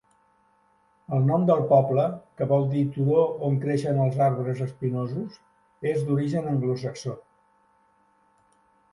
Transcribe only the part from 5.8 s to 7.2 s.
és d'origen anglosaxó.